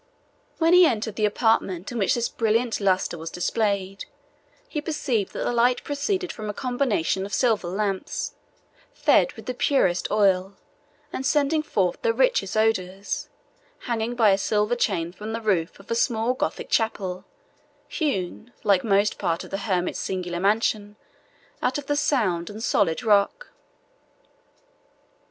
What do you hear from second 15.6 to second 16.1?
of a